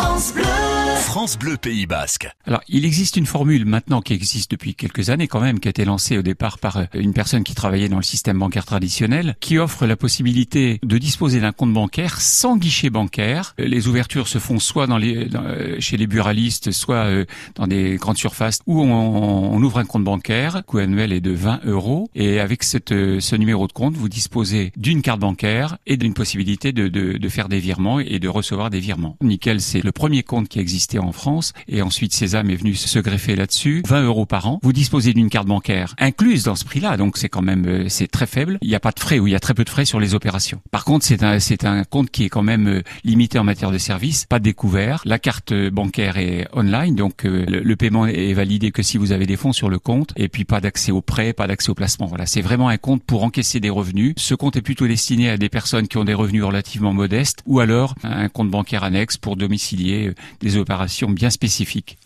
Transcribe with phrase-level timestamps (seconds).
[0.00, 0.69] France Bleu.
[1.10, 2.30] France Bleu Pays Basque.
[2.46, 5.70] Alors, il existe une formule maintenant qui existe depuis quelques années quand même, qui a
[5.70, 9.34] été lancée au départ par euh, une personne qui travaillait dans le système bancaire traditionnel,
[9.40, 13.56] qui offre la possibilité de disposer d'un compte bancaire sans guichet bancaire.
[13.58, 17.08] Euh, Les ouvertures se font soit dans les, euh, chez les buralistes, soit
[17.56, 21.32] dans des grandes surfaces où on, ouvre un compte bancaire, le coût annuel est de
[21.32, 26.14] 20 euros, et avec ce numéro de compte, vous disposez d'une carte bancaire et d'une
[26.14, 29.16] possibilité de, de faire des virements et de recevoir des virements.
[29.20, 32.98] Nickel, c'est le premier compte qui existait en France, et ensuite Sésame est venu se
[32.98, 33.82] greffer là-dessus.
[33.86, 34.60] 20 euros par an.
[34.62, 38.06] Vous disposez d'une carte bancaire incluse dans ce prix-là, donc c'est quand même euh, c'est
[38.06, 38.58] très faible.
[38.62, 40.00] Il n'y a pas de frais ou il y a très peu de frais sur
[40.00, 40.60] les opérations.
[40.70, 43.70] Par contre, c'est un c'est un compte qui est quand même euh, limité en matière
[43.70, 45.02] de services, pas découvert.
[45.04, 49.12] La carte bancaire est online, donc euh, le, le paiement est validé que si vous
[49.12, 51.74] avez des fonds sur le compte, et puis pas d'accès au prêt, pas d'accès au
[51.74, 52.06] placement.
[52.06, 54.14] Voilà, c'est vraiment un compte pour encaisser des revenus.
[54.16, 57.60] Ce compte est plutôt destiné à des personnes qui ont des revenus relativement modestes, ou
[57.60, 61.98] alors un compte bancaire annexe pour domicilier euh, des opérations bien spécifiques.